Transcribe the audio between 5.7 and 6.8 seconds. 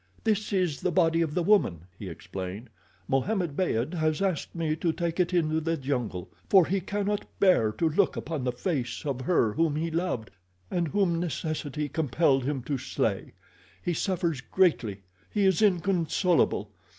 jungle, for